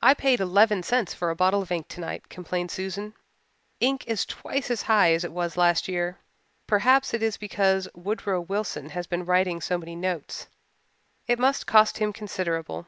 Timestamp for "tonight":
1.88-2.28